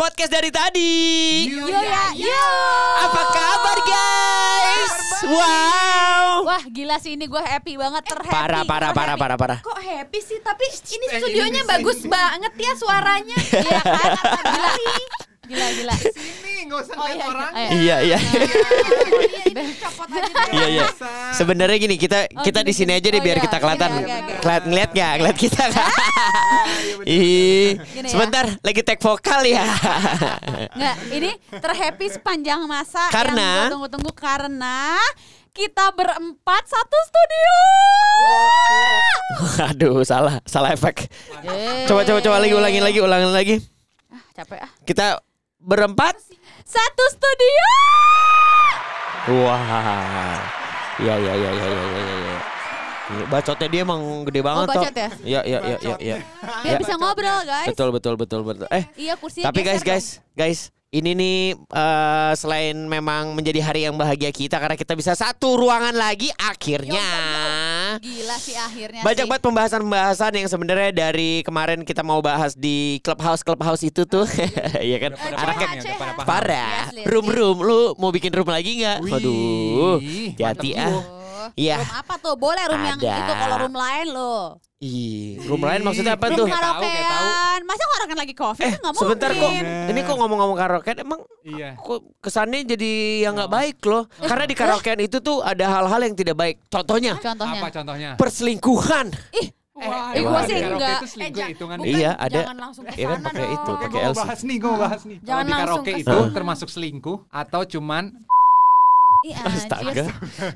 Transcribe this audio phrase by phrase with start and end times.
[0.00, 0.92] podcast dari tadi.
[1.44, 2.44] Yo ya, yo.
[3.04, 4.94] Apa kabar guys?
[5.28, 6.48] Wow.
[6.48, 8.32] Wah gila sih ini gue happy banget terhappy.
[8.32, 9.58] Parah, parah, parah, parah, parah.
[9.60, 10.40] Kok happy sih?
[10.40, 10.64] Tapi
[10.96, 12.08] ini Eh, studionya ini bagus sini.
[12.08, 13.36] banget ya suaranya.
[13.36, 14.10] Iya kan?
[14.80, 15.18] Gila.
[15.44, 15.94] Gila gila.
[16.00, 17.26] Sini nggak usah Oh ngeliat iya.
[17.26, 17.50] orang.
[17.50, 17.68] iya.
[17.70, 18.18] Iya, iya.
[18.18, 19.62] Oh, iya.
[20.50, 20.84] Iya, iya.
[21.32, 23.44] Sebenarnya gini, kita Oh, kita di sini aja deh Oh, biar iya.
[23.44, 23.90] kita kelihatan.
[24.38, 25.12] Keliat ngeliat nggak?
[25.18, 25.88] Ngeliat kita nggak?
[27.02, 28.06] Ih, ya.
[28.06, 29.66] sebentar lagi take vokal ya.
[30.72, 34.94] Nggak, ini terhappy sepanjang masa Karena- tunggu-tunggu karena
[35.50, 37.54] kita berempat satu studio.
[39.66, 41.10] Aduh, salah, salah efek.
[41.86, 43.56] Coba, coba, coba lagi, ulangin lagi, ulangin lagi.
[44.06, 44.70] Ah, capek ah.
[44.84, 45.06] Kita
[45.58, 46.14] berempat.
[46.70, 47.70] Satu studio.
[49.42, 50.38] Wah.
[51.02, 52.59] Iya, iya, iya, iya, iya, iya, iya.
[53.10, 55.10] Iya, Bacotnya dia emang gede banget Oh, bacot ya?
[55.20, 56.16] Iya, iya, iya, iya, iya.
[56.62, 56.78] Biar Ya.
[56.78, 57.68] bisa ngobrol guys.
[57.68, 58.66] Betul, betul, betul, betul.
[58.68, 63.94] Eh, Iya kursinya tapi guys, guys, guys, ini nih eh, selain memang menjadi hari yang
[63.94, 66.98] bahagia kita karena kita bisa satu ruangan lagi akhirnya.
[66.98, 67.58] dong.
[68.00, 69.28] Gila sih akhirnya Banyak sih.
[69.28, 74.22] banget pembahasan-pembahasan yang sebenarnya dari kemarin kita mau bahas di clubhouse clubhouse itu tuh,
[74.78, 75.10] Iya kan?
[75.12, 76.82] Udah pada Anaknya ya, parah.
[77.02, 78.98] Room room, lu mau bikin room lagi nggak?
[79.00, 79.98] Wih, Waduh,
[80.38, 81.18] hati ah.
[81.40, 81.76] Oh, Iya.
[81.76, 82.34] Room apa tuh?
[82.34, 83.14] Boleh room yang Ada.
[83.18, 84.36] itu kalau room lain lo.
[84.78, 86.44] Ih, room lain maksudnya apa Room tuh?
[86.44, 87.04] Room Kayak tahu, kayak tahu.
[87.28, 87.60] karaokean.
[87.62, 88.64] Masa karaokean lagi covid?
[88.64, 89.40] Eh, nggak sebentar kok.
[89.42, 89.64] mungkin.
[89.86, 91.68] Ini kok ngomong-ngomong karaoke emang Iya.
[91.76, 94.04] kok kesannya jadi yang nggak baik loh.
[94.18, 96.56] Karena di karaokean itu tuh ada hal-hal yang tidak baik.
[96.66, 97.56] Contohnya Contohnya.
[97.56, 98.10] Apa contohnya?
[98.16, 99.06] perselingkuhan.
[99.34, 100.92] Ih, Wah, eh, emang gua di sih karaoke enggak.
[100.94, 101.78] itu selingkuh Eh, hitungan.
[101.78, 102.32] bukan, Iya, ada.
[102.38, 104.18] Jangan langsung ke Iya kan, sana pakai itu, pakai gue mau LC.
[104.18, 105.16] bahas nih, gue mau bahas nih.
[105.16, 106.32] Kalau Jangan di langsung karaoke ke itu sana.
[106.32, 108.04] termasuk selingkuh atau cuman
[109.20, 110.04] Ih, Astaga.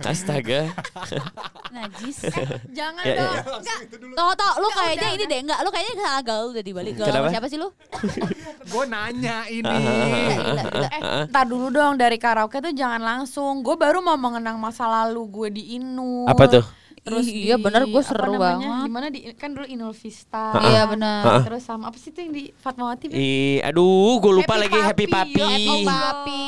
[0.00, 0.60] Astaga.
[1.68, 2.16] Najis.
[2.78, 3.34] Jangan Ya, ya, dong.
[3.36, 3.42] ya.
[3.60, 3.78] Enggak.
[4.16, 6.72] Toh, toh, lu Enggak, kayaknya udah, ini deh, enggak, lu kayaknya salah gaul udah di
[6.72, 7.28] balik gaul Kenapa?
[7.28, 7.68] sama siapa sih lu?
[8.72, 9.68] gue nanya ini.
[9.68, 10.88] Gila, gila, gila.
[10.88, 13.60] Eh, ntar dulu dong dari karaoke tuh jangan langsung.
[13.60, 16.24] Gue baru mau mengenang masa lalu gue di Inul.
[16.24, 16.64] Apa tuh?
[17.04, 18.80] Terus Ih, iya di- bener, gue apa seru namanya, banget.
[18.80, 20.56] Di mana di kan dulu Inul Vista.
[20.58, 21.44] Iya benar.
[21.44, 23.12] Terus sama apa sih tuh yang di Fatmawati?
[23.12, 25.36] Ih, aduh, gue lupa Happy lagi Happy Papi.
[25.36, 25.40] Papi.
[25.44, 26.42] Happy Oh, Papi.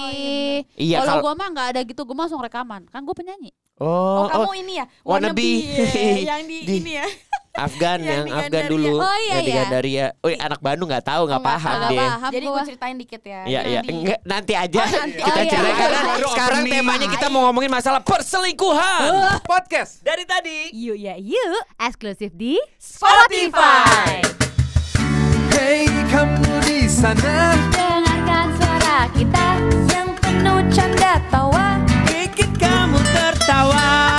[0.74, 2.88] Iya, Kalau gua mah nggak ada gitu, gua langsung rekaman.
[2.88, 3.52] Kan gua penyanyi.
[3.76, 4.86] Oh, Oh, kamu oh, ini ya?
[5.04, 5.44] Wannabe.
[5.44, 5.84] ya,
[6.32, 7.04] yang di, Di- ini ya.
[7.58, 8.94] Afgan yang yang di Afgan dulu.
[8.98, 9.58] Oh, iya, yang di iya.
[9.58, 10.06] Gandaria.
[10.20, 11.74] Wih, anak Bandung nggak tahu, nggak Oh, paham.
[11.74, 12.00] Nggak dia.
[12.06, 12.54] paham Jadi gua.
[12.54, 13.40] gue ceritain dikit ya.
[13.42, 13.80] Iya, Yang iya.
[13.92, 15.18] Enggak, nanti aja nanti.
[15.18, 15.50] kita Oh, iya.
[15.50, 16.74] cerita karena Baru sekarang opening.
[16.78, 19.10] temanya kita mau ngomongin masalah perselingkuhan.
[19.42, 19.92] Podcast.
[20.00, 20.58] Dari tadi.
[20.72, 21.62] Yuk ya yuk.
[21.76, 24.20] Eksklusif di Spotify.
[25.50, 29.46] Hey kamu di sana, Dengarkan suara kita
[29.88, 31.80] Yang penuh canda tawa.
[32.04, 34.15] Bikin kamu tertawa.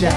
[0.00, 0.08] Wow,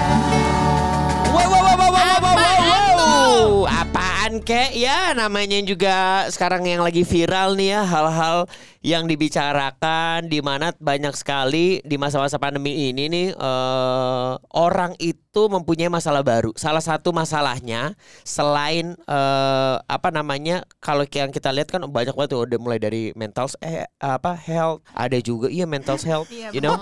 [1.36, 3.68] wow, wow, wow, wow, wow, wow, wow.
[3.68, 4.72] Apaan kek?
[4.80, 8.48] Ya namanya juga sekarang yang lagi viral nih ya hal-hal
[8.80, 15.90] yang dibicarakan di mana banyak sekali di masa-masa pandemi ini nih eh, orang itu mempunyai
[15.90, 16.54] masalah baru.
[16.54, 22.46] Salah satu masalahnya selain eh, apa namanya kalau yang kita lihat kan banyak banget tuh
[22.46, 26.78] udah mulai dari mental eh apa health ada juga iya mental health you know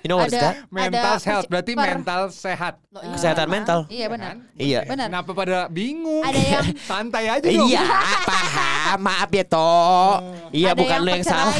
[0.00, 2.78] you know what's that mental Ada health berarti per- mental sehat.
[2.92, 4.34] kesehatan mental Iya benar.
[4.54, 5.08] iya Benar.
[5.08, 6.20] Kenapa pada bingung?
[6.20, 7.68] Ada yang- santai aja dong.
[7.68, 7.80] Iya,
[8.22, 8.98] paham.
[9.00, 10.14] Maaf ya, Toh.
[10.52, 11.56] Iya, Ada bukan yang lu yang salah.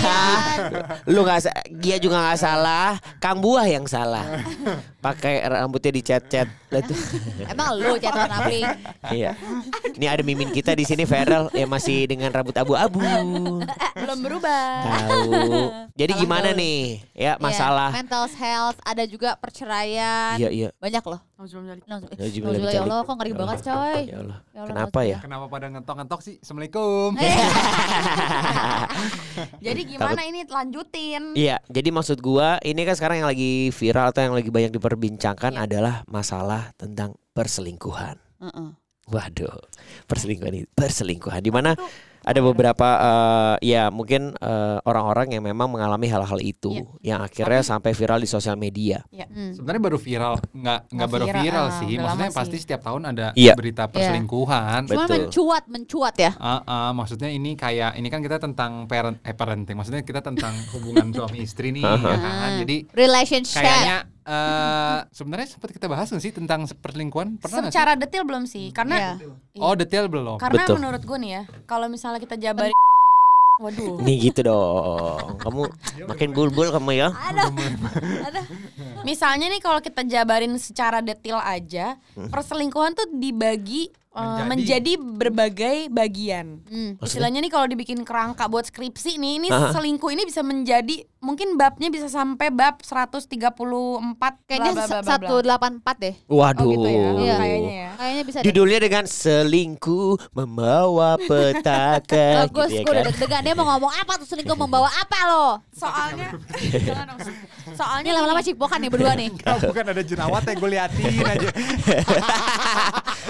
[1.09, 1.39] Lu nggak,
[1.81, 2.89] dia juga nggak salah.
[3.17, 4.25] Kang Buah yang salah.
[5.05, 6.12] Pakai rambutnya dicet-cet.
[6.73, 6.97] Lah tuh.
[7.45, 8.61] Emang lu catatan api.
[9.13, 9.37] Iya.
[9.93, 13.01] Ini ada mimin kita di sini Feral yang masih dengan rambut abu-abu.
[13.93, 14.81] Belum berubah.
[14.89, 15.33] Tahu.
[15.93, 17.05] Jadi gimana nih?
[17.13, 17.93] Ya, masalah.
[17.93, 20.41] Iya, mental health, ada juga perceraian.
[20.41, 20.69] Iya, iya.
[20.81, 21.21] Banyak loh.
[21.43, 22.87] Ya, Nauzubillah Nauzubillah, ya dicari.
[22.87, 23.99] Allah, kok ngeri banget coy.
[24.07, 24.39] Ya Allah.
[24.55, 25.19] Ya Allah, Kenapa ya?
[25.19, 26.35] Kenapa pada ngetok-ngetok sih?
[26.39, 27.09] Assalamualaikum.
[27.19, 27.35] Eh.
[29.67, 31.35] Jadi gimana ini lanjutin?
[31.35, 35.59] Iya, jadi maksud gua ini kan sekarang yang lagi viral atau yang lagi banyak diperbincangkan
[35.59, 35.67] Iya.
[35.67, 38.23] adalah masalah tentang perselingkuhan.
[38.39, 38.69] Heeh.
[39.11, 39.59] Waduh,
[40.07, 41.75] perselingkuhan ini perselingkuhan di mana
[42.23, 47.93] ada beberapa eh, ya mungkin eh, orang-orang yang memang mengalami hal-hal itu yang akhirnya sampai
[47.93, 49.03] viral di sosial media.
[49.11, 49.51] Hmm.
[49.57, 51.93] Sebenarnya baru viral, nggak nggak baru viral, viral ah, sih.
[51.99, 52.63] Maksudnya lama pasti sih.
[52.63, 53.55] setiap tahun ada Iya.
[53.59, 54.81] berita perselingkuhan.
[54.87, 55.15] Cuma Betul.
[55.27, 56.31] mencuat, mencuat ya.
[56.39, 59.75] Ah, ah, maksudnya ini kayak ini kan kita tentang parent eh parenting.
[59.75, 62.51] Maksudnya kita tentang hubungan suami istri nih ya kan.
[62.63, 63.63] Jadi Relationship.
[63.65, 67.39] kayaknya eh sebenarnya sempat kita bahas sih tentang perselingkuhan?
[67.39, 67.71] Pernah sih?
[67.71, 69.13] Secara detail belum sih, karena Iya.
[69.59, 70.39] Oh, detail belum.
[70.39, 70.77] karena Betul.
[70.79, 72.73] menurut gue nih ya, kalau misalnya kita jabarin
[73.63, 74.01] Waduh.
[74.01, 75.37] Nih gitu dong.
[75.39, 75.61] Kamu
[76.09, 77.09] makin bulbul kamu ya.
[79.03, 82.29] Misalnya nih kalau kita jabarin secara detail aja, Hmm.
[82.29, 84.45] perselingkuhan tuh dibagi Menjadi.
[84.45, 86.61] menjadi berbagai bagian.
[86.69, 87.01] Hmm.
[87.01, 89.73] Istilahnya nih kalau dibikin kerangka buat skripsi nih, ini Aha.
[89.73, 93.25] selingkuh ini bisa menjadi mungkin babnya bisa sampai bab 134
[94.45, 95.09] Kayaknya bla, bla, bla, bla, bla.
[95.09, 96.15] satu delapan empat deh.
[96.29, 96.61] Waduh.
[96.61, 97.37] Oh gitu ya, Iya.
[97.39, 97.91] kayaknya ya.
[97.97, 98.45] Kayaknya bisa deh.
[98.45, 103.09] Judulnya dengan selingkuh membawa petaka Bagus, gitu ya gue udah kan.
[103.09, 105.47] deg-degan dia mau ngomong apa tuh selingkuh membawa apa lo?
[105.73, 106.37] Soalnya.
[107.81, 109.33] Soalnya lama-lama cipokan nih berdua nih.
[109.41, 111.49] bukan ada jerawat yang gue liatin aja.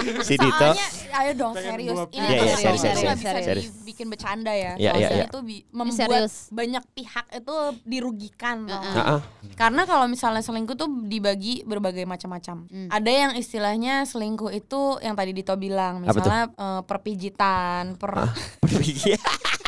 [0.03, 0.72] Si Dito.
[0.75, 1.97] Soalnya ayo dong serius.
[2.09, 3.65] Ini Iya, tuh iya, serius, serius, serius, bisa serius.
[3.75, 4.73] dibikin bercanda ya.
[4.75, 5.25] Iya, Soalnya iya.
[5.25, 6.35] itu bi- membuat serius.
[6.49, 8.57] banyak pihak itu dirugikan.
[8.63, 8.95] tau nggak?
[8.95, 9.19] Heeh.
[9.53, 12.65] Karena kalau misalnya selingkuh tuh dibagi berbagai macam-macam.
[12.65, 12.89] Hmm.
[12.89, 18.33] Ada yang istilahnya selingkuh itu yang tadi Dito bilang, misalnya eh, perpijitan, per.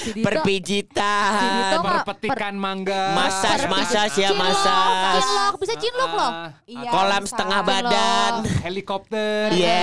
[0.00, 1.30] Si Perpijitan.
[1.30, 3.12] Si Dito mah Berpetikan mangga.
[3.12, 5.20] Masas, masas ya, masas.
[5.20, 6.32] cinlok, bisa cinlok loh.
[6.32, 8.32] Ah, Iya, Kolam setengah badan.
[8.62, 9.52] Helikopter.
[9.52, 9.82] Iya.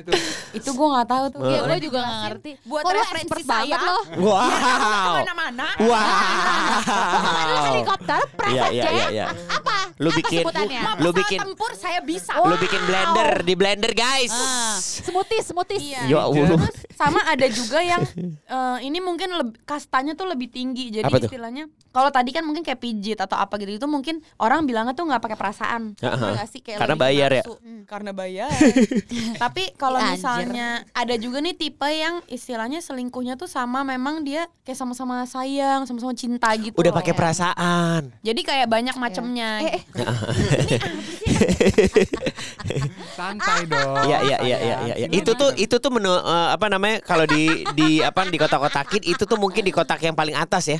[0.00, 0.14] Tuh.
[0.52, 1.40] Itu gue nggak tahu tuh.
[1.42, 2.50] Iya, gue juga nggak ngerti.
[2.62, 3.78] Buat Kok referensi saya.
[3.80, 4.02] loh.
[4.20, 5.12] Wow.
[5.16, 5.68] Mana-mana.
[5.80, 7.66] Wow.
[7.66, 8.92] Helikopter, Iya, private iya, jet.
[8.92, 9.26] iya, iya.
[9.48, 9.76] Apa?
[10.00, 10.80] Lu Apa bikin sebutannya?
[10.96, 12.32] lu bikin tempur saya bisa.
[12.40, 14.32] lu bikin blender di blender guys.
[14.32, 15.76] Ah, smoothies, smoothies.
[15.78, 16.00] Iya.
[16.08, 16.56] Ya Allah.
[16.56, 18.00] Terus sama ada juga yang
[18.56, 20.88] eh, ini mungkin leb- kastanya tuh lebih tinggi.
[20.90, 21.28] Jadi Apa tuh?
[21.28, 25.04] istilahnya kalau tadi kan mungkin kayak pijit atau apa gitu itu mungkin orang bilangnya tuh
[25.04, 25.92] nggak pakai perasaan.
[25.94, 26.16] Heeh.
[26.16, 26.60] Iya nggak sih?
[26.60, 27.42] Kayak Karena lebih bayar ya?
[27.44, 27.54] nafsu.
[27.60, 28.50] Hmm, Karena bayar.
[29.42, 30.12] Tapi kalau Anjir.
[30.16, 35.84] misalnya ada juga nih tipe yang istilahnya selingkuhnya tuh sama memang dia kayak sama-sama sayang,
[35.84, 36.72] sama-sama cinta gitu.
[36.72, 36.98] Udah loh.
[36.98, 38.08] pakai perasaan.
[38.20, 39.60] Jadi kayak banyak macamnya.
[39.60, 39.82] Eh, eh,
[43.18, 44.06] Santai dong.
[44.06, 45.06] Iya iya iya iya iya.
[45.10, 49.26] Itu tuh itu tuh menu eh, apa namanya kalau di di apa di kotak-kotakin itu
[49.26, 50.78] tuh mungkin di kotak yang paling atas ya.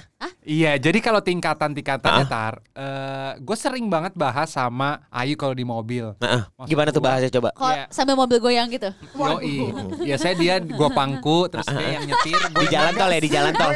[0.51, 2.59] Iya, jadi kalau tingkatan-tingkatannya tar,
[3.39, 6.11] gue sering banget bahas sama Ayu kalau di mobil.
[6.19, 7.55] Maksud gimana tuh bahasnya coba?
[7.55, 7.87] kok Iya.
[7.95, 8.91] sambil mobil goyang gitu.
[9.15, 9.71] Yoi.
[10.03, 12.35] Biasanya dia gua pangku terus dia yang nyetir.
[12.51, 13.73] Gua Di jalan tol ya, di jalan tol.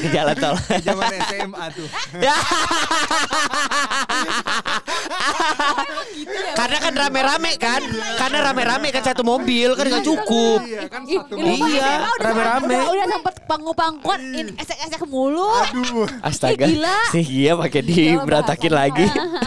[0.00, 0.54] Di jalan tol.
[0.88, 1.88] Zaman SMA tuh.
[2.24, 2.36] Ya.
[6.56, 7.80] Karena kan rame-rame kan,
[8.16, 10.60] karena rame-rame kan satu mobil kan nggak cukup.
[10.64, 12.64] Iya kan Ih, satu lu mah Iya, rame-rame.
[12.72, 14.20] Udah, udah sempet pangku-pangkuan,
[14.56, 15.44] esek-esek mulu.
[15.68, 15.97] Aduh.
[16.20, 16.64] Astaga.
[16.66, 16.96] Eh, gila.
[17.10, 19.06] Si Gia pakai diberatakin lagi.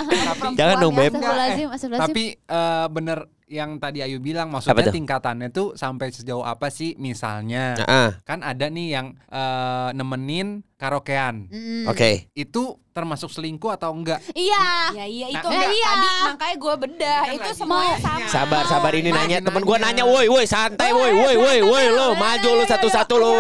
[0.60, 1.14] Jangan dong, Beb.
[1.14, 2.16] Astagfirullahaladzim, astagfirullahaladzim.
[2.16, 3.18] Tapi eh, bener
[3.52, 4.96] yang tadi Ayu bilang maksudnya Apa tuh?
[4.96, 8.10] tingkatannya tuh sampai sejauh apa sih misalnya Heeh.
[8.22, 11.86] kan ada nih yang eh, nemenin karaokean Mm.
[11.86, 12.32] Oke.
[12.32, 14.66] itu termasuk selingkuh atau enggak Iya.
[14.94, 15.60] Ya iya Nah, itu enggak.
[15.62, 15.86] enggak, Iya.
[15.86, 18.00] tadi makanya gue bedah itu semuanya nanya.
[18.02, 18.28] sama.
[18.30, 20.04] Sabar, sabar ini nanya temen gua nanya.
[20.04, 23.32] woi, woi, santai, woi, woi, woi, woi, lo, maju lo satu-satu lo.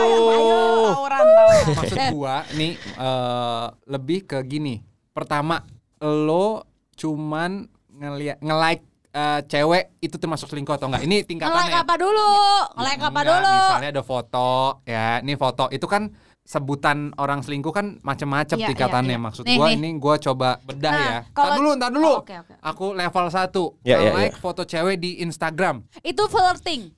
[0.91, 1.63] Tawuran tawuran.
[1.73, 5.63] maksud gua nih eh, lebih ke gini pertama
[5.99, 11.95] lo cuman ngeliat nge-like eh, cewek itu termasuk selingkuh atau enggak ini tingkatannya Nge-like apa
[11.95, 12.29] dulu?
[12.73, 13.53] Nge-like apa Enggak, dulu?
[13.53, 14.49] Misalnya ada foto,
[14.83, 16.03] ya ini foto itu kan
[16.41, 19.07] sebutan orang selingkuh kan macam-macam Iya, tingkatannya.
[19.07, 19.23] iya, iya.
[19.23, 19.75] Maksud Nih, gua nih.
[19.77, 21.19] ini gua coba bedah Nah, ya.
[21.31, 22.07] kalau- Ntar dulu, ntar dulu.
[22.09, 22.53] Oh, oke, oke.
[22.59, 25.85] Aku level 1 Ya, ya, like foto cewek di Instagram.
[26.01, 26.91] Itu flirting.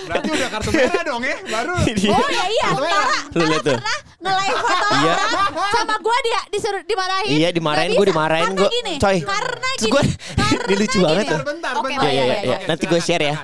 [0.00, 1.74] Berarti udah kartu merah dong ya, baru.
[2.10, 3.78] Oh ya iya, Tara, Lu lihat tuh.
[4.20, 5.14] nge-like foto Iya.
[5.16, 7.30] orang sama gua dia disuruh dimarahin.
[7.32, 9.90] Iya dimarahin gue dimarahin Karena gue gini, coy Karena gini.
[9.90, 10.02] gue
[10.40, 11.32] karena Ini lucu banget gini.
[11.32, 12.04] tuh bentar, Oke, bentar.
[12.06, 12.56] iya, iya, iya.
[12.58, 13.34] Oke, nanti gua share ya.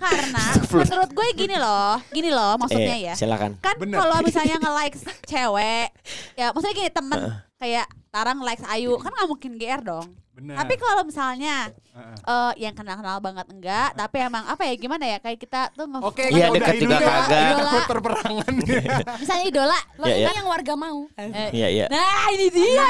[0.00, 0.44] Karena
[0.80, 3.14] menurut gue gini loh, gini loh maksudnya ya.
[3.14, 5.88] silakan Kan kalau misalnya nge-like cewek,
[6.34, 7.20] ya maksudnya gini temen
[7.56, 10.08] kayak Tara nge-like Ayu, kan nggak mungkin GR dong.
[10.30, 10.56] Bener.
[10.56, 12.16] Tapi kalau misalnya Heeh.
[12.24, 15.98] eh yang kenal-kenal banget enggak, tapi emang apa ya gimana ya kayak kita tuh nge
[16.00, 17.50] Oke, Iya, kita deket udahin juga kagak.
[17.60, 18.52] Takut perperangan.
[19.20, 19.80] misalnya idola.
[19.94, 20.38] Lo Iya, ini iya.
[20.40, 21.00] yang warga mau.
[21.12, 22.88] Eh, Iya iya Nah ini dia.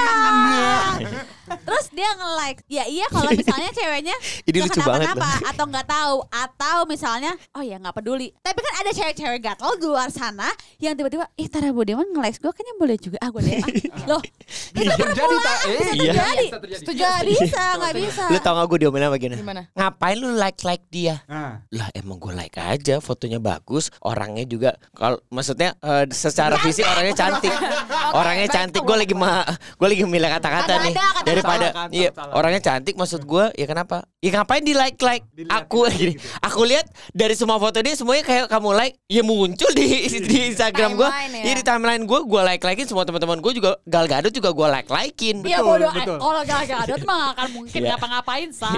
[1.66, 2.60] Terus dia nge-like.
[2.70, 4.14] Ya iya kalau misalnya ceweknya
[4.46, 8.30] Ini nggak lucu banget kenapa-napa atau nggak tahu atau misalnya oh ya nggak peduli.
[8.38, 10.46] Tapi kan ada cewek-cewek gatel di luar sana
[10.78, 13.58] yang tiba-tiba ih Tara Budiman nge-like gue kayaknya boleh juga ah gue deh.
[14.06, 14.22] Loh
[14.70, 15.56] Bisa terjadi tak?
[15.60, 16.12] Eh, bisa Iya.
[16.12, 16.46] terjadi.
[16.46, 16.80] Bisa terjadi.
[16.80, 18.22] Setuju nggak bisa nggak bisa.
[18.26, 19.62] Lu tau gak gue diomelin apa gini Gimana?
[19.72, 25.18] Ngapain lu like-like dia Nah, Lah emang gue like aja Fotonya bagus Orangnya juga kalau
[25.28, 27.50] Maksudnya eh, secara fisik orangnya cantik
[28.18, 29.42] Orangnya cantik Gue lagi ma
[29.74, 30.94] Gue lagi milih kata-kata nih.
[31.22, 32.32] Daripada Salah kan, Iya salah.
[32.32, 35.24] Orangnya cantik maksud gue Ya kenapa Ya ngapain di like like?
[35.48, 36.12] Aku gini,
[36.44, 36.84] aku lihat
[37.16, 41.40] dari semua foto dia semuanya kayak kamu like, ya muncul di di Instagram gue, ya.
[41.40, 44.66] ya di timeline gue, gue like likein semua teman-teman gue juga Gal Gadot juga gue
[44.68, 45.36] like likein.
[45.42, 46.16] Ya Betul, bodoh, betul.
[46.18, 47.88] kalau Gal Gadot mah gak akan mungkin Iya.
[47.90, 48.76] ngapa-ngapain, say.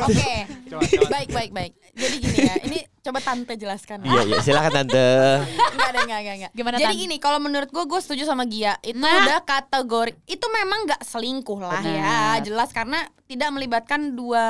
[0.00, 0.34] Oke.
[0.66, 1.08] Coba, coba.
[1.10, 1.72] baik baik baik.
[1.94, 2.54] Jadi gini ya.
[2.60, 4.02] Ini coba tante jelaskan.
[4.02, 5.06] Iya iya silakan tante.
[5.46, 6.52] Enggak ada enggak enggak enggak.
[6.52, 8.74] Gimana, Jadi gini, kalau menurut gue gue setuju sama Gia.
[8.80, 9.22] Itu Nah.
[9.22, 12.40] udah kategori itu memang nggak selingkuh lah ya.
[12.40, 14.44] Jelas karena tidak melibatkan dua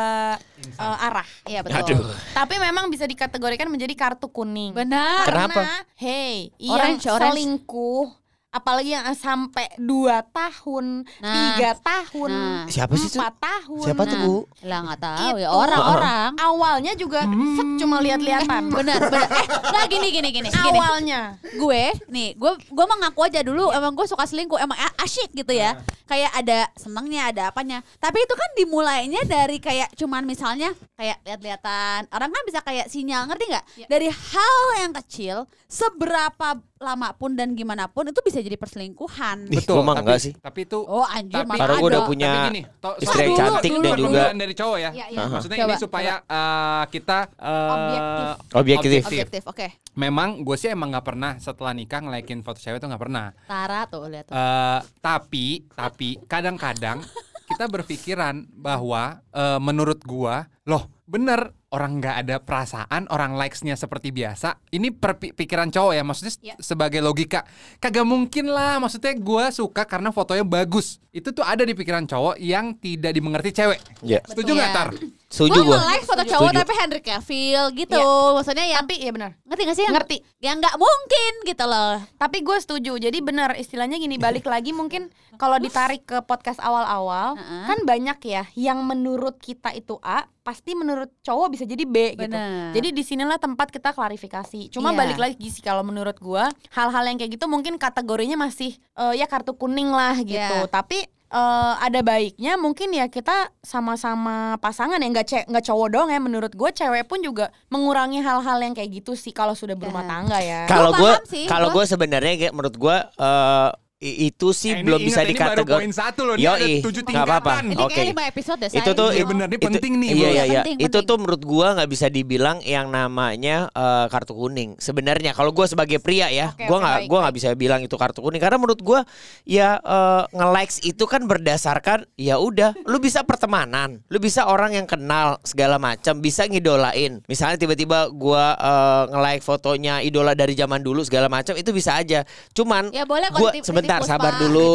[0.59, 1.27] eh, arah.
[1.45, 1.95] Iya betul.
[1.95, 2.07] Aduh.
[2.33, 4.73] Tapi memang bisa dikategorikan menjadi kartu kuning.
[4.73, 5.27] Benar.
[5.27, 5.53] Kenapa?
[5.55, 7.33] Karena hey, Orange, yang orange.
[7.35, 8.07] selingkuh
[8.55, 9.91] apalagi yang sampai 2
[10.25, 11.33] tahun, Nah.
[11.35, 12.65] tiga tahun, Nah.
[12.65, 13.19] Siapa sih itu?
[13.19, 13.83] 4 tahun.
[13.83, 14.37] Siapa tuh Nah, bu?
[14.63, 15.59] Lah nggak tahu ya Itu.
[15.59, 16.31] orang-orang.
[16.39, 18.63] Awalnya juga set cuma lihat-lihatan.
[18.71, 19.27] Benar, benar.
[19.27, 20.49] Eh, nah gini gini gini.
[20.49, 20.71] gini.
[20.71, 21.37] Awalnya.
[21.55, 25.51] gue nih gue gue mengaku aja dulu emang gue suka selingkuh emang a- asyik gitu
[25.51, 31.19] ya kayak ada senengnya ada apanya tapi itu kan dimulainya dari kayak cuman misalnya kayak
[31.23, 37.33] lihat-lihatan orang kan bisa kayak sinyal ngerti nggak dari hal yang kecil seberapa lama pun
[37.33, 40.33] dan gimana pun itu bisa jadi perselingkuhan mah tapi, enggak sih.
[40.37, 43.71] Tapi itu oh anjir Tapi- Karena gue udah punya gini, to- istri yang dulu, cantik
[43.73, 44.05] dulu, dan dulu.
[44.05, 44.91] juga dari cowok ya.
[44.93, 45.25] Iya, iya.
[45.25, 48.27] Maksudnya Coba, ini supaya eh, kita eh, Objektif.
[48.55, 49.01] Objektif.
[49.09, 53.03] objektif oke Memang gue sih emang nggak pernah setelah nikah ngelikein foto cewek tuh nggak
[53.03, 53.31] pernah.
[53.47, 54.35] Tara tuh lihat tuh.
[54.35, 56.99] Eh, tapi tapi kadang-kadang
[57.51, 64.15] kita berpikiran bahwa eh, menurut gua loh bener orang nggak ada perasaan orang likesnya seperti
[64.15, 64.95] biasa ini
[65.35, 66.55] pikiran cowok ya maksudnya Ya.
[66.61, 67.43] sebagai logika.
[67.77, 71.03] Kagak mungkin lah maksudnya gua suka karena fotonya bagus.
[71.11, 73.81] Itu tuh ada di pikiran cowok yang tidak dimengerti cewek.
[74.01, 74.23] Ya.
[74.23, 74.89] setuju nggak tar
[75.27, 75.75] Setuju gue gue.
[75.75, 76.61] nge-like foto cowok Setuju.
[76.61, 78.33] tapi Henry Cavill gitu Iya.
[78.33, 79.31] maksudnya ya Tapi iya benar.
[79.43, 80.17] ngerti gak sih yang Ngerti.
[80.39, 82.93] yang nggak mungkin gitu loh Tapi gue setuju.
[82.97, 87.65] Jadi benar istilahnya gini balik lagi mungkin kalau ditarik ke podcast awal-awal Heeh.
[87.65, 92.29] kan banyak ya yang menurut kita itu A pasti menurut cowok bisa jadi B gitu.
[92.29, 92.71] Benar.
[92.73, 94.71] Jadi di sinilah tempat kita klarifikasi.
[94.71, 94.99] Cuma Iya.
[94.99, 99.25] balik lagi sih kalau menurut gua hal-hal yang kayak gitu mungkin kategorinya masih eh, ya
[99.25, 100.37] kartu kuning lah gitu.
[100.37, 100.69] Iya.
[100.69, 101.03] Tapi
[101.35, 106.51] eh, ada baiknya mungkin ya kita sama-sama pasangan ya nggak nggak cowok dong ya menurut
[106.51, 110.11] gue cewek pun juga mengurangi hal-hal yang kayak gitu sih kalau sudah berumah Iya.
[110.11, 110.61] tangga ya.
[110.65, 114.71] Kalau gue paham sih, kalau gua- gue sebenarnya kayak menurut gue eh, i- itu sih
[114.71, 115.81] Eh, ini belum bisa ini baru dikategori.
[115.81, 117.51] poin satu loh, ini Yoi, ada tujuh nggak apa-apa.
[117.55, 117.65] tingkatan.
[117.65, 117.95] Ini Oke.
[117.95, 120.61] kayak lima episode deh Itu tuh Iya bener, ini itu- penting nih, Iya iya iya.
[120.61, 121.05] Penting, Itu penting.
[121.07, 124.77] tuh menurut gua nggak bisa dibilang yang namanya eh, kartu kuning.
[124.77, 127.95] Sebenarnya kalau gua sebagai pria ya, Oke, gua nggak baik, gua nggak bisa bilang itu
[127.95, 129.01] kartu kuning karena menurut gua
[129.43, 134.85] ya eh, nge-likes itu kan berdasarkan ya udah, lu bisa pertemanan, lu bisa orang yang
[134.85, 137.25] kenal segala macam, bisa ngidolain.
[137.25, 142.25] Misalnya tiba-tiba gua eh, nge-like fotonya idola dari zaman dulu segala macam itu bisa aja.
[142.51, 143.65] Cuman Ya boleh kok gua titip-
[144.03, 144.71] sebentar sabar dulu,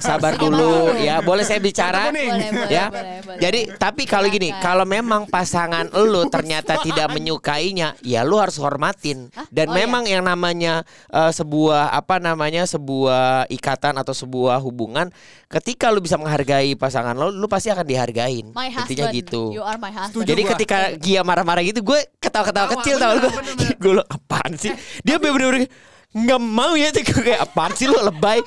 [0.00, 1.20] sabar dulu ya.
[1.20, 2.08] Boleh saya bicara?
[2.08, 2.86] Boleh, boleh, ya.
[2.88, 3.38] boleh, boleh.
[3.40, 9.28] Jadi tapi kalau gini, kalau memang pasangan lu ternyata tidak menyukainya, ya lu harus hormatin.
[9.34, 9.44] Hah?
[9.50, 9.86] Dan Oh, iya.
[9.86, 15.08] memang yang namanya eh, sebuah apa namanya sebuah ikatan atau sebuah hubungan,
[15.48, 18.52] ketika lu bisa menghargai pasangan lu, lu pasti akan dihargain.
[18.52, 19.52] My Intinya gitu.
[19.52, 20.24] You are my husband.
[20.24, 20.50] Setuju Jadi gua.
[20.56, 23.32] ketika Gia marah-marah gitu, gue ketawa-ketawa Tawa, kecil tau gue.
[23.80, 24.70] Gue lo apaan sih?
[25.02, 25.66] Dia bener-bener
[26.12, 28.40] nggak mau ya tuh Gue kayak apaan sih lu lebay.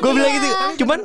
[0.00, 0.48] Gue bilang gitu.
[0.80, 1.04] Cuman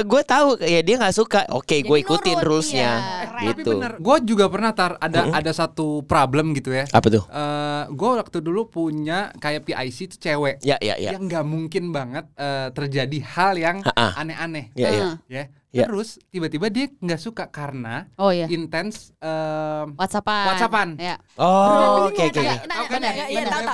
[0.00, 1.44] gue tahu ya dia nggak suka.
[1.50, 2.90] Oke, gue Jadi ituin nurut, rulesnya.
[2.94, 3.52] iya.
[3.52, 3.72] Tapi Gitu.
[4.00, 6.88] gue juga pernah tar ada ada satu problem gitu ya.
[6.88, 7.24] Apa tuh?
[7.26, 11.12] Eh, gue waktu dulu punya kayak PIC itu cewek Ya ya ya.
[11.12, 14.72] yang nggak mungkin banget eh, terjadi hal yang aneh-aneh.
[14.72, 15.04] Ya ya.
[15.28, 15.44] Ya.
[15.74, 15.84] Ya.
[15.84, 18.46] Terus tiba-tiba dia nggak suka karena Oh iya.
[18.46, 20.46] intens em, WhatsAppan.
[20.48, 20.88] WhatsAppan.
[20.96, 21.18] Ya.
[21.34, 22.38] Oh, oke oke.
[22.38, 22.62] Iya,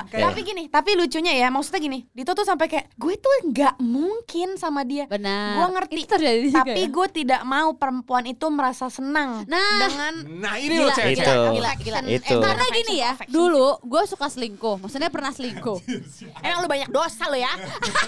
[0.09, 4.57] Tapi gini, tapi lucunya ya, maksudnya gini, Dito tuh sampai kayak gue tuh nggak mungkin
[4.57, 5.05] sama dia.
[5.05, 5.61] Benar.
[5.61, 6.01] Gua ngerti.
[6.49, 6.89] Tapi ya?
[6.89, 9.77] gue tidak mau perempuan itu merasa senang Nah.
[9.79, 11.21] dengan Nah ini Gila, loh cewek Itu.
[11.21, 11.99] gila, gila, gila.
[12.09, 12.33] Itu.
[12.33, 15.77] Eh, Karena gini ya, dulu gue suka selingkuh, maksudnya pernah selingkuh.
[16.41, 17.53] Emang lu banyak dosa lo ya.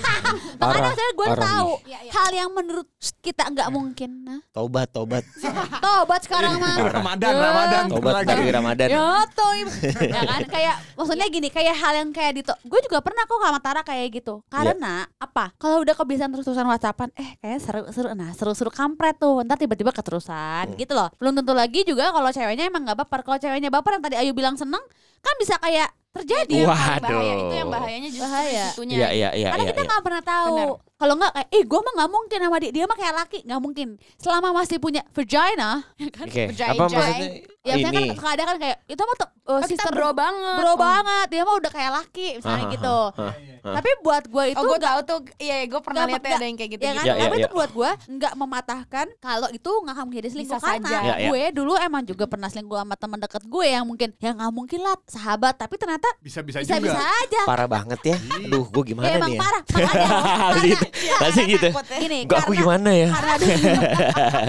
[0.59, 2.11] Makanya saya gue tahu Iya, iya.
[2.11, 2.87] hal yang menurut
[3.19, 3.81] kita nggak mungkin.
[4.23, 5.23] Nah, Tobat tobat.
[5.83, 6.75] tobat sekarang mah.
[6.79, 7.33] Ramadan.
[7.35, 7.83] Ramadan.
[7.91, 8.29] Tobat lagi.
[8.31, 8.87] dari Ramadan.
[8.87, 9.51] Ya toh,
[9.99, 12.53] ya kan kayak maksudnya gini, kayak hal yang kayak Dito.
[12.63, 14.39] Gue juga pernah kok sama Tara kayak gitu.
[14.47, 15.51] Karena apa?
[15.59, 19.43] Kalau udah kebiasaan terus-terusan WhatsAppan, eh kayak seru-seru, nah seru-seru kampret tuh.
[19.43, 21.11] Ntar tiba-tiba keterusan, gitu loh.
[21.19, 23.19] Belum tentu lagi juga kalau ceweknya emang nggak baper.
[23.27, 24.81] Kalau ceweknya baper yang tadi Ayu bilang seneng,
[25.19, 26.53] kan bisa kayak terjadi.
[26.53, 27.01] Itu yang bahaya.
[27.01, 27.41] Waduh.
[27.41, 28.49] Itu yang bahayanya justru Bahaya.
[28.53, 28.95] di situnya.
[28.95, 29.71] Iya iya iya Karena iya.
[29.73, 29.89] kita iya.
[29.89, 30.53] nggak pernah tahu.
[30.53, 30.69] Benar.
[31.03, 33.59] Kalau enggak kayak, eh gue mah nggak mungkin sama dia, dia mah kayak laki, nggak
[33.59, 33.87] mungkin.
[34.15, 36.25] Selama masih punya vagina, ya kan?
[36.25, 36.43] Oke.
[36.53, 37.43] Jai, Apa maksudnya?
[37.61, 40.55] Ya saya kan kadang kan kayak itu mah tuh uh, Oh, sister bro banget.
[40.57, 40.75] bro Oh.
[40.77, 42.99] banget, dia mah udah kayak laki misalnya Aha, gitu.
[43.13, 43.23] aha,
[43.61, 43.73] aha.
[43.73, 46.35] Tapi buat gue itu Oh gue nggak tahu tuh, iya gue pernah nggak- lihat nggak-
[46.35, 46.83] ada yang kayak gitu.
[46.83, 47.03] ya kan?
[47.03, 47.41] Ya, ya, Tapi ya.
[47.41, 50.97] itu buat gue nggak mematahkan kalau itu nggak akan menjadi selingkuh Bisa karena saja.
[50.99, 51.27] Ya, ya.
[51.29, 54.79] gue dulu emang juga pernah selingkuh sama teman dekat gue yang mungkin ya nggak mungkin
[54.79, 56.99] lah sahabat tapi ternyata Bisa-bisa bisa bisa juga.
[56.99, 57.41] aja.
[57.45, 58.15] Parah banget ya.
[58.41, 59.41] Aduh, gue gimana ya emang nih ya?
[59.41, 60.07] parah makanya
[60.53, 61.17] Langsung gitu.
[61.19, 61.67] Langsung gitu.
[61.97, 63.09] gini Gak aku gimana ya?
[63.09, 63.69] karena dulu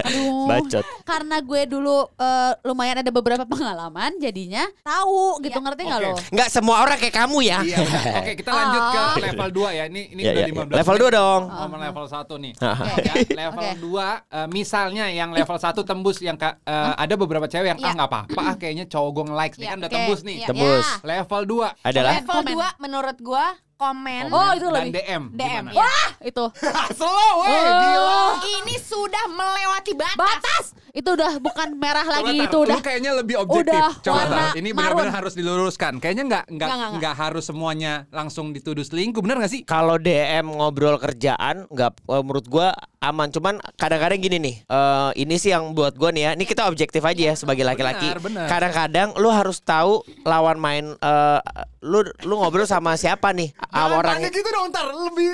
[0.05, 0.85] aduh Bacot.
[1.03, 5.63] karena gue dulu eh, lumayan ada beberapa pengalaman jadinya tahu gitu Ya.
[5.63, 6.11] ngerti nggak Oke.
[6.11, 7.59] lo Nggak semua orang kayak kamu ya.
[7.61, 7.77] Iya.
[8.17, 9.15] Oke, kita lanjut ke Oh.
[9.17, 9.85] level 2 ya.
[9.87, 10.55] Ini ini Ya, udah ya, ya.
[10.55, 11.07] 15 Level menit.
[11.07, 11.43] 2 dong.
[11.47, 12.53] Ngomong level 1 nih.
[12.55, 13.01] Oke.
[13.01, 13.79] Ya, level Oke.
[13.79, 17.85] 2 eh, misalnya yang level 1 tembus yang ka- eh, ada beberapa cewek yang ah
[17.85, 17.95] Iya.
[17.95, 19.97] nggak apa-apa ah kayaknya cowok gue nge-likes nih Iya, kan udah oke.
[19.97, 20.37] tembus nih.
[20.37, 20.47] Iya.
[20.47, 20.87] Tembus.
[20.87, 21.07] Ya.
[21.07, 22.53] Level 2 Adalah Level Komen.
[22.53, 23.45] 2 menurut gue
[23.77, 24.23] komen.
[24.29, 24.93] Oh, itu dan lebih.
[24.97, 25.23] DM.
[25.33, 25.65] DM.
[25.71, 25.93] Ya.
[26.21, 26.45] itu
[26.99, 27.81] Slow, weh, Oh.
[27.81, 28.23] gila.
[28.41, 30.17] Ini sudah melewati batas.
[30.17, 33.67] batas itu udah bukan merah lagi itu udah lu kayaknya lebih objektif.
[33.67, 34.55] udah Coba, warna Tar.
[34.55, 35.93] ini benar-benar harus diluruskan.
[35.99, 39.63] Kayaknya nggak nggak Nggak, nggak, nggak harus semuanya langsung dituduh selingkuh, benar nggak sih?
[39.65, 42.71] kalau DM ngobrol kerjaan nggak eh, menurut gua
[43.11, 43.29] aman.
[43.29, 46.31] Cuman kadang-kadang gini nih eh, ini sih yang buat gua nih ya.
[46.33, 48.09] Ini kita objektif aja ya sebagai laki-laki.
[48.49, 51.41] kadang-kadang lu harus tahu lawan main eh,
[51.85, 53.53] lu lu ngobrol sama siapa nih?
[53.69, 55.29] Sama orang gitu dong, ntar lebih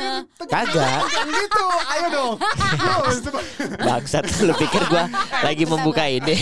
[0.50, 1.00] kagak.
[1.30, 1.64] Gitu.
[1.94, 2.34] Ayo dong.
[3.86, 5.06] bangsat lu pikir gua
[5.46, 6.34] lagi membuka ini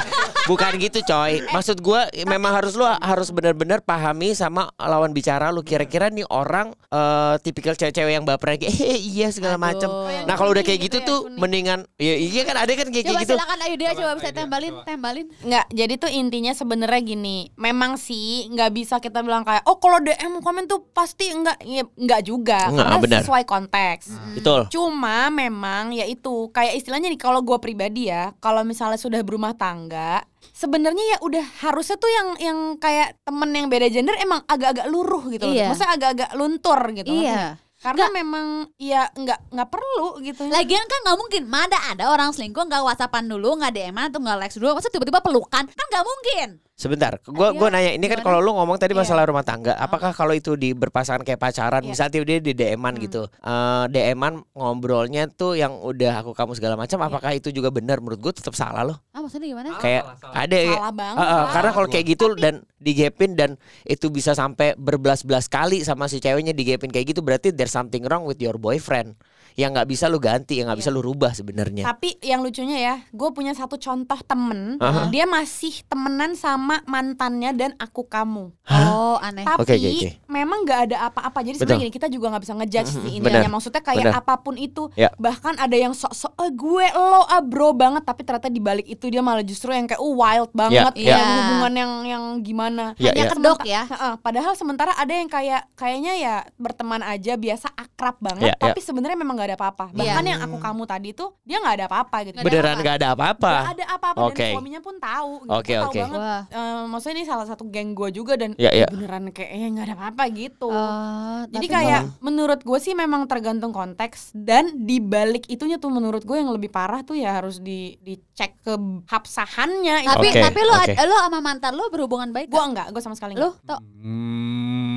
[0.50, 1.40] bukan gitu coy.
[1.48, 5.64] Maksud gua memang harus lu harus benar-benar pahami sama lawan bicara lu.
[5.64, 9.92] Kira-kira nih orang eh, tipikal cewek-cewek yang baperan kayak eh, iya segala yang
[10.24, 11.38] nah kalau udah kuning kayak gitu gitu ya, tuh kuning.
[11.40, 14.72] mendingan ya iya kan ada kan kayak coba gitu silakan ayo dia coba bisa tembalin
[14.74, 14.84] coba.
[14.84, 17.38] tembalin Nggak, jadi tuh intinya sebenarnya gini.
[17.60, 21.84] Memang sih nggak bisa kita bilang kayak oh kalau DM komen tuh pasti enggak ya,
[21.94, 22.72] enggak juga.
[22.72, 23.20] Enggak, karena benar.
[23.22, 24.04] sesuai konteks.
[24.40, 29.20] betul Cuma memang ya itu kayak istilahnya nih kalau gue pribadi ya, kalau misalnya sudah
[29.20, 34.40] berumah tangga, sebenarnya ya udah harusnya tuh yang yang kayak temen yang beda gender emang
[34.48, 35.54] agak-agak luruh gitu loh.
[35.54, 35.68] Iya.
[35.70, 37.10] Maksudnya agak-agak luntur gitu.
[37.12, 37.60] iya?
[37.84, 40.48] Karena memang ya nggak nggak perlu gitu.
[40.48, 44.38] Lagian kan nggak mungkin, mana ada orang selingkuh nggak whatsappan dulu, nggak DM atau nggak
[44.40, 46.48] likes dulu, masa tiba-tiba pelukan kan nggak mungkin.
[46.74, 49.00] Sebentar gua Iya, gua nanya ini kan kalau lu ngomong tadi Iya.
[49.00, 51.88] masalah rumah tangga apakah kalau itu di berpasangan kayak pacaran Iya.
[51.88, 53.02] misalnya dia di DM-an Hmm.
[53.02, 57.06] gitu eh DM-an ngobrolnya tuh yang udah aku kamu segala macam Iya.
[57.06, 59.78] apakah itu juga benar menurut gua tetap salah loh Ah maksudnya gimana?
[59.78, 60.34] kayak salah, salah.
[60.36, 61.24] ada ya Salah banget.
[61.48, 63.50] Karena kalau kayak gitu Tapi- dan digepin dan
[63.84, 68.26] itu bisa sampai berbelas-belas kali sama si ceweknya digepin kayak gitu berarti there's something wrong
[68.26, 69.14] with your boyfriend
[69.54, 70.96] yang nggak bisa lu ganti yang nggak bisa Iya.
[70.96, 75.06] lu rubah sebenarnya Tapi yang lucunya ya, gue punya satu contoh temen, Aha.
[75.08, 78.50] dia masih temenan sama mantannya dan aku kamu.
[78.66, 79.42] Oh aneh.
[79.42, 80.10] Tapi Oke, oke, oke.
[80.26, 81.38] memang nggak ada apa-apa.
[81.40, 83.38] Jadi sebenarnya gini, kita juga nggak bisa ngejudge sih Mhm, intinya.
[83.40, 83.52] benar.
[83.52, 84.20] Maksudnya kayak Benar.
[84.20, 85.08] apa pun itu, Ya.
[85.16, 89.06] bahkan ada yang sok-sok eh, gue lo ah bro banget, tapi ternyata di balik itu
[89.06, 91.14] dia malah justru yang kayak uh, wild banget, ya.
[91.14, 92.84] yang hubungan yang yang gimana.
[92.96, 93.30] Ya, Hanya ya.
[93.30, 93.82] kedok ya.
[93.86, 98.60] Heeh, padahal sementara ada yang kayak kayaknya ya berteman aja biasa akrab banget, Ya, ya.
[98.60, 99.84] tapi sebenarnya memang nggak ada apa-apa.
[99.92, 100.30] Bahkan Iya.
[100.30, 102.36] yang aku kamu tadi tuh dia nggak ada apa-apa gitu.
[102.40, 104.40] Beneran nggak ada apa-apa Nggak ada apa-apa Oke.
[104.40, 105.32] dan suaminya pun tahu.
[105.44, 105.84] gitu.
[105.84, 106.18] Tahu banget.
[106.18, 106.42] Wah.
[106.46, 108.88] Eh, maksudnya ini salah satu geng gue juga dan Ya, ya.
[108.88, 110.66] beneran kayak eh nggak ada apa-apa gitu.
[110.66, 116.22] Oh, Jadi kayak menurut gue sih memang tergantung konteks dan di balik itunya tuh menurut
[116.22, 118.72] gue yang lebih parah tuh ya harus di dicek ke
[119.06, 120.06] hapsahannya.
[120.06, 120.92] tapi Oke, tapi lo oke.
[120.96, 122.66] lo sama mantan lo berhubungan baik gue gak?
[122.66, 123.58] enggak, gue sama sekali Lo
[124.00, 124.93] Hmm.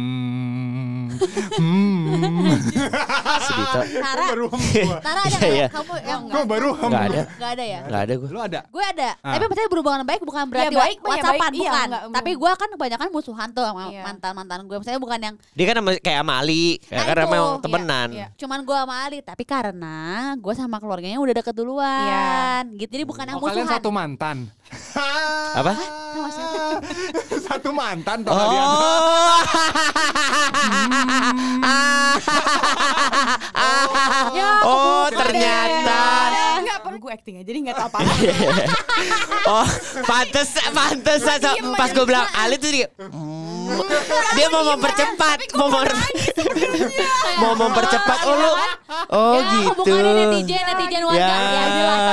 [1.58, 2.54] Hmm.
[3.40, 4.98] Sedito Tara baru gua.
[5.00, 5.68] Tara ada Iya, iya.
[5.70, 8.60] kamu yang Gua baru nggak ada nggak ada ya nggak ada gue Lu ada?
[8.64, 9.34] gue ada Ah.
[9.34, 11.58] tapi maksudnya berhubungan baik bukan berarti Iya, baik, iya, whatsappan baik.
[11.58, 14.02] Iya, bukan enggak, tapi gue kan kebanyakan musuhan tuh sama Iya.
[14.04, 17.32] mantan mantan gue misalnya bukan yang dia kan kayak sama Ali ya, Nah, karena itu.
[17.32, 18.28] memang Iya, temenan iya.
[18.36, 19.96] cuman gue sama Ali tapi karena
[20.36, 24.38] gue sama keluarganya udah deket duluan gitu jadi bukan yang Oh, kalian musuhan satu mantan.
[25.50, 26.60] apa sama siapa
[27.48, 28.64] satu mantan toh kalian.
[28.68, 29.40] oh.
[34.36, 36.04] Ya, oh kebuka ternyata
[36.58, 38.00] Enggak perlu gue acting aja jadi enggak tahu apa.
[39.54, 39.68] oh
[40.04, 41.34] pantes pantes so,
[41.74, 43.70] pas gue bilang Ali tuh dia "Hmm."
[44.34, 45.92] dia mau mempercepat mau mem-
[47.42, 48.52] mau mempercepat oh lu
[49.12, 51.36] oh ya, gitu netizen netizen warga ya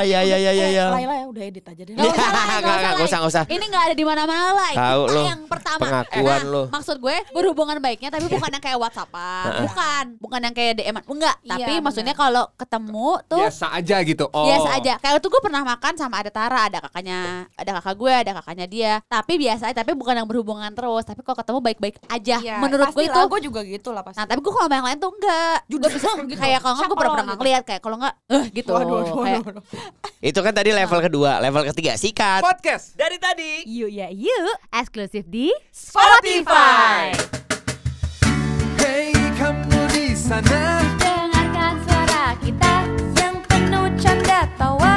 [0.02, 1.94] ya, ya ya ya ya ya Laila ya udah edit aja deh.
[1.94, 3.42] Nggak usah, usah.
[3.50, 4.70] Ini nggak ada di mana-mana lah.
[4.70, 5.22] Tahu lo.
[5.26, 5.80] yang pertama.
[5.83, 6.62] Pengakuan Nah, lo.
[6.70, 11.37] Maksud gue berhubungan baiknya, tapi bukan yang kayak WhatsAppan, bukan, bukan yang kayak DM, enggak.
[11.42, 11.83] Iya, Tapi benar.
[11.83, 14.24] maksudnya kalau ketemu tuh Biasa aja gitu.
[14.35, 14.51] Oh.
[14.51, 14.92] biasa aja.
[14.99, 18.66] Kayak waktu gue pernah makan sama ada Tara, ada kakaknya, ada kakak gue, ada kakaknya
[18.66, 18.92] dia.
[19.07, 21.07] Tapi biasa, tapi bukan yang berhubungan terus.
[21.07, 22.37] Tapi kalau ketemu baik-baik aja.
[22.42, 23.20] Iya, Menurut gue itu.
[23.25, 24.18] gue juga gitu lah pasti.
[24.18, 26.09] Nah tapi gue kalau sama yang lain tuh enggak Gue bisa
[26.42, 27.40] kayak kalau enggak gue pernah-pernah gitu.
[27.40, 29.64] ngeliat Kayak kalau enggak eh gitu Waduh, waduh, Kayak, waduh, waduh.
[30.35, 32.40] Itu kan tadi level kedua, level ketiga sikat.
[32.42, 32.97] Podcast.
[32.99, 33.62] Dari tadi.
[33.70, 37.12] Yuk ya yuk Eksklusif di Spotify.
[38.81, 40.81] Hey kamu di sana
[44.59, 44.93] Tawa.